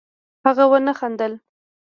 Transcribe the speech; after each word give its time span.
هغه 0.45 0.63
ونه 0.71 0.91
خندل 0.99 1.33